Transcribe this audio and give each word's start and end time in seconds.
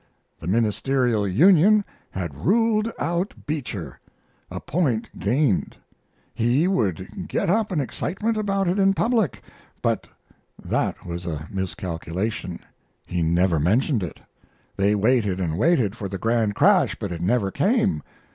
The 0.39 0.47
Ministerial 0.47 1.27
Union 1.27 1.85
had 2.09 2.33
ruled 2.43 2.91
out 2.97 3.35
Beecher 3.45 3.99
a 4.49 4.59
point 4.59 5.07
gained. 5.19 5.77
He 6.33 6.67
would 6.67 7.27
get 7.27 7.51
up 7.51 7.71
an 7.71 7.79
excitement 7.79 8.35
about 8.35 8.67
it 8.67 8.79
in 8.79 8.95
public. 8.95 9.43
But 9.79 10.07
that 10.59 11.05
was 11.05 11.27
a 11.27 11.47
miscalculation. 11.51 12.61
He 13.05 13.21
never 13.21 13.59
mentioned 13.59 14.01
it. 14.01 14.19
They 14.75 14.95
waited 14.95 15.39
and 15.39 15.55
waited 15.55 15.95
for 15.95 16.09
the 16.09 16.17
grand 16.17 16.55
crash, 16.55 16.95
but 16.95 17.11
it 17.11 17.21
never 17.21 17.51
came. 17.51 18.01